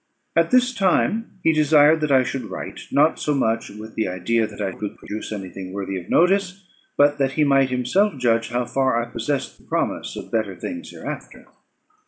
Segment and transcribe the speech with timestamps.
[0.35, 4.47] At this time he desired that I should write, not so much with the idea
[4.47, 6.65] that I could produce any thing worthy of notice,
[6.97, 10.89] but that he might himself judge how far I possessed the promise of better things
[10.89, 11.45] hereafter.